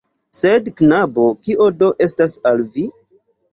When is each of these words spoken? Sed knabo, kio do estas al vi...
Sed 0.37 0.71
knabo, 0.81 1.27
kio 1.45 1.69
do 1.83 1.93
estas 2.09 2.37
al 2.55 2.67
vi... 2.75 2.89